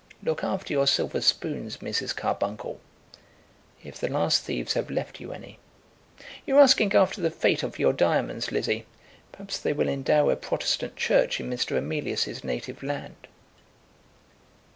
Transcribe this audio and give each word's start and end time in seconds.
Look 0.23 0.43
after 0.43 0.73
your 0.73 0.87
silver 0.87 1.21
spoons, 1.21 1.77
Mrs. 1.77 2.15
Carbuncle, 2.15 2.79
if 3.83 3.99
the 3.99 4.07
last 4.09 4.43
thieves 4.43 4.73
have 4.73 4.89
left 4.89 5.19
you 5.19 5.31
any. 5.31 5.59
You 6.43 6.55
were 6.55 6.61
asking 6.61 6.95
after 6.95 7.21
the 7.21 7.29
fate 7.29 7.61
of 7.61 7.77
your 7.77 7.93
diamonds, 7.93 8.51
Lizzie. 8.51 8.87
Perhaps 9.31 9.59
they 9.59 9.73
will 9.73 9.87
endow 9.89 10.31
a 10.31 10.35
Protestant 10.35 10.95
church 10.95 11.39
in 11.39 11.51
Mr. 11.51 11.77
Emilius's 11.77 12.43
native 12.43 12.81
land." 12.81 13.27